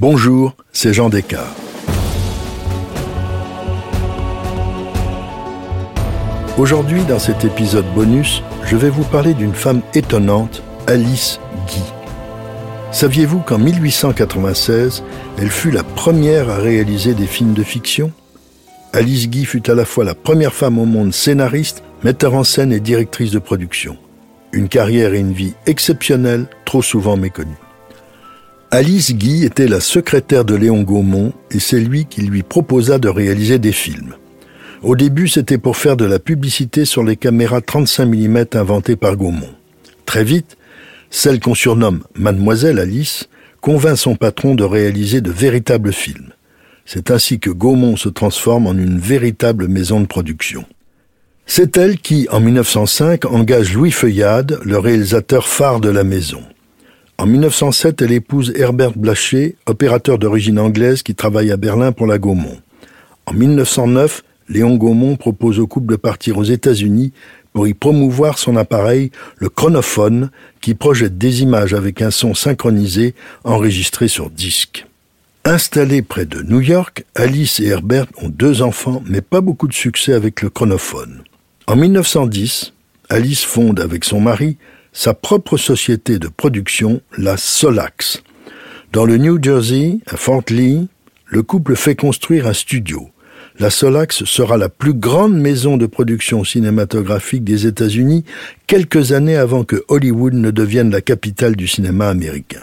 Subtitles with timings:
[0.00, 1.60] Bonjour, c'est Jean Descartes.
[6.56, 11.82] Aujourd'hui, dans cet épisode bonus, je vais vous parler d'une femme étonnante, Alice Guy.
[12.92, 15.02] Saviez-vous qu'en 1896,
[15.36, 18.10] elle fut la première à réaliser des films de fiction?
[18.94, 22.72] Alice Guy fut à la fois la première femme au monde scénariste, metteur en scène
[22.72, 23.98] et directrice de production.
[24.52, 27.58] Une carrière et une vie exceptionnelles, trop souvent méconnues.
[28.72, 33.08] Alice Guy était la secrétaire de Léon Gaumont et c'est lui qui lui proposa de
[33.08, 34.14] réaliser des films.
[34.84, 39.16] Au début, c'était pour faire de la publicité sur les caméras 35 mm inventées par
[39.16, 39.50] Gaumont.
[40.06, 40.56] Très vite,
[41.10, 43.28] celle qu'on surnomme Mademoiselle Alice
[43.60, 46.32] convainc son patron de réaliser de véritables films.
[46.86, 50.64] C'est ainsi que Gaumont se transforme en une véritable maison de production.
[51.44, 56.44] C'est elle qui, en 1905, engage Louis Feuillade, le réalisateur phare de la maison.
[57.20, 62.16] En 1907, elle épouse Herbert Blaché, opérateur d'origine anglaise qui travaille à Berlin pour la
[62.16, 62.56] Gaumont.
[63.26, 67.12] En 1909, Léon Gaumont propose au couple de partir aux États-Unis
[67.52, 70.30] pour y promouvoir son appareil, le chronophone,
[70.62, 74.86] qui projette des images avec un son synchronisé enregistré sur disque.
[75.44, 79.74] Installés près de New York, Alice et Herbert ont deux enfants, mais pas beaucoup de
[79.74, 81.22] succès avec le chronophone.
[81.66, 82.72] En 1910,
[83.10, 84.56] Alice fonde avec son mari
[84.92, 88.22] sa propre société de production, la Solax.
[88.92, 90.88] Dans le New Jersey, à Fort Lee,
[91.26, 93.10] le couple fait construire un studio.
[93.58, 98.24] La Solax sera la plus grande maison de production cinématographique des États-Unis
[98.66, 102.62] quelques années avant que Hollywood ne devienne la capitale du cinéma américain.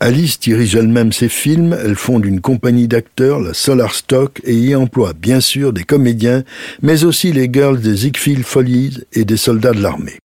[0.00, 4.74] Alice dirige elle-même ses films, elle fonde une compagnie d'acteurs, la Solar Stock, et y
[4.74, 6.42] emploie bien sûr des comédiens,
[6.80, 10.21] mais aussi les girls des Ziegfeld Follies et des soldats de l'armée.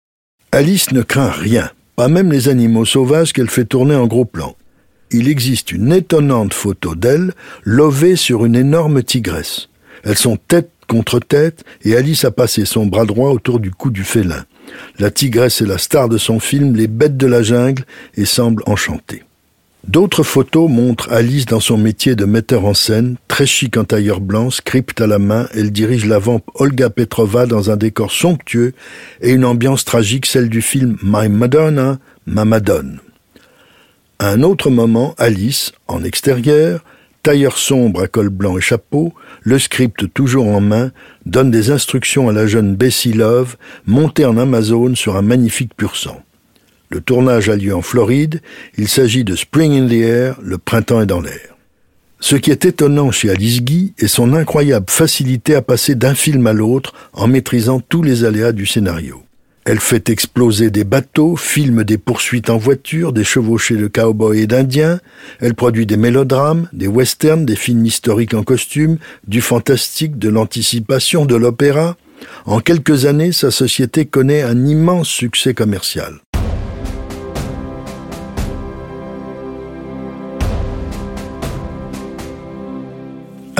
[0.52, 4.54] Alice ne craint rien, pas même les animaux sauvages qu'elle fait tourner en gros plan
[5.12, 7.32] il existe une étonnante photo d'elle
[7.64, 9.68] lovée sur une énorme tigresse.
[10.04, 13.90] Elles sont tête contre tête et Alice a passé son bras droit autour du cou
[13.90, 14.44] du félin.
[14.98, 17.84] La tigresse est la star de son film Les bêtes de la jungle
[18.16, 19.22] et semble enchantée.
[19.88, 24.20] D'autres photos montrent Alice dans son métier de metteur en scène, très chic en tailleur
[24.20, 28.74] blanc, script à la main, elle dirige la vampe Olga Petrova dans un décor somptueux
[29.20, 33.00] et une ambiance tragique, celle du film My Madonna, Ma Madone.
[34.20, 36.84] À un autre moment, Alice, en extérieur,
[37.24, 39.12] tailleur sombre à col blanc et chapeau,
[39.42, 40.92] le script toujours en main,
[41.26, 45.96] donne des instructions à la jeune Bessie Love, montée en Amazon sur un magnifique pur
[45.96, 46.22] sang.
[46.92, 48.42] Le tournage a lieu en Floride,
[48.76, 51.56] il s'agit de Spring in the Air, le printemps est dans l'air.
[52.20, 56.46] Ce qui est étonnant chez Alice Guy est son incroyable facilité à passer d'un film
[56.46, 59.22] à l'autre en maîtrisant tous les aléas du scénario.
[59.64, 64.46] Elle fait exploser des bateaux, filme des poursuites en voiture, des chevauchées de cow-boys et
[64.46, 65.00] d'indiens.
[65.40, 71.24] Elle produit des mélodrames, des westerns, des films historiques en costume, du fantastique, de l'anticipation,
[71.24, 71.96] de l'opéra.
[72.44, 76.20] En quelques années, sa société connaît un immense succès commercial.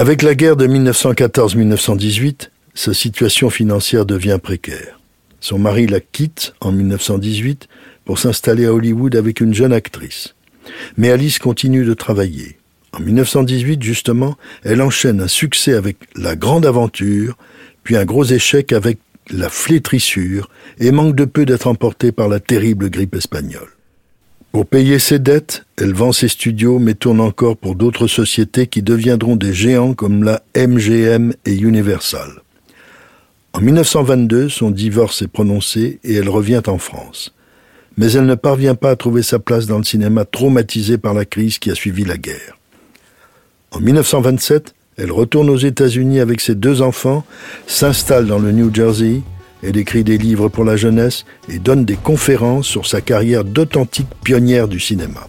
[0.02, 4.98] Avec la guerre de 1914-1918, sa situation financière devient précaire.
[5.38, 7.68] Son mari la quitte en 1918
[8.04, 10.34] pour s'installer à Hollywood avec une jeune actrice.
[10.96, 12.58] Mais Alice continue de travailler.
[12.92, 17.36] En 1918, justement, elle enchaîne un succès avec La Grande Aventure,
[17.84, 18.98] puis un gros échec avec
[19.30, 23.70] La Flétrissure, et manque de peu d'être emportée par la terrible grippe espagnole.
[24.50, 28.82] Pour payer ses dettes, elle vend ses studios mais tourne encore pour d'autres sociétés qui
[28.82, 32.28] deviendront des géants comme la MGM et Universal.
[33.52, 37.34] En 1922, son divorce est prononcé et elle revient en France.
[37.96, 41.24] Mais elle ne parvient pas à trouver sa place dans le cinéma traumatisé par la
[41.24, 42.58] crise qui a suivi la guerre.
[43.72, 47.24] En 1927, elle retourne aux États-Unis avec ses deux enfants,
[47.66, 49.22] s'installe dans le New Jersey,
[49.64, 54.14] elle écrit des livres pour la jeunesse et donne des conférences sur sa carrière d'authentique
[54.22, 55.28] pionnière du cinéma.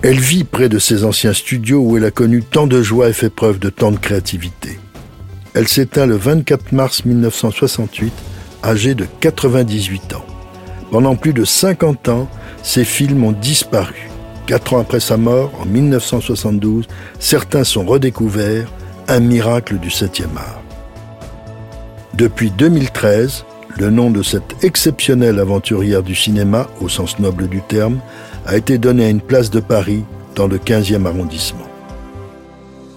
[0.00, 3.12] Elle vit près de ses anciens studios où elle a connu tant de joie et
[3.12, 4.78] fait preuve de tant de créativité.
[5.54, 8.12] Elle s'éteint le 24 mars 1968,
[8.62, 10.24] âgée de 98 ans.
[10.92, 12.28] Pendant plus de 50 ans,
[12.62, 14.08] ses films ont disparu.
[14.46, 16.86] Quatre ans après sa mort, en 1972,
[17.18, 18.70] certains sont redécouverts,
[19.08, 20.62] un miracle du 7e art.
[22.14, 23.44] Depuis 2013,
[23.76, 28.00] le nom de cette exceptionnelle aventurière du cinéma, au sens noble du terme,
[28.48, 30.04] a été donné à une place de Paris
[30.34, 31.66] dans le 15e arrondissement.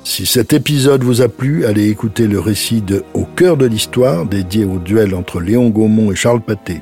[0.06, 4.26] Si cet épisode vous a plu, allez écouter le récit de Au cœur de l'histoire,
[4.26, 6.82] dédié au duel entre Léon Gaumont et Charles Pathé.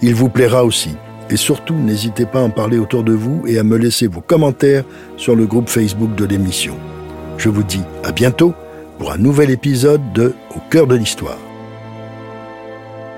[0.00, 0.90] Il vous plaira aussi.
[1.28, 4.20] Et surtout, n'hésitez pas à en parler autour de vous et à me laisser vos
[4.20, 4.84] commentaires
[5.16, 6.76] sur le groupe Facebook de l'émission.
[7.36, 8.54] Je vous dis à bientôt
[8.98, 11.38] pour un nouvel épisode de Au cœur de l'histoire.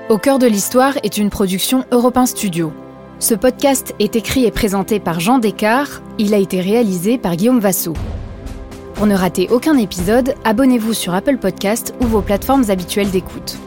[0.09, 2.73] Au cœur de l'histoire est une production Europe Studio.
[3.19, 6.03] Ce podcast est écrit et présenté par Jean Descartes.
[6.19, 7.93] Il a été réalisé par Guillaume Vassou.
[8.93, 13.57] Pour ne rater aucun épisode, abonnez-vous sur Apple Podcast ou vos plateformes habituelles d'écoute.